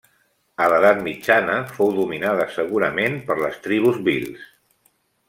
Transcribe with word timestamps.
A 0.63 0.67
l'edat 0.71 1.01
mitjana 1.07 1.57
fou 1.75 1.93
dominada 1.97 2.47
segurament 2.57 3.19
per 3.29 3.37
les 3.43 3.61
tribus 3.67 4.01
bhils. 4.09 4.49